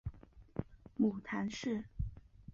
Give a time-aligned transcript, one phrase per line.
[0.97, 1.83] 母谈氏。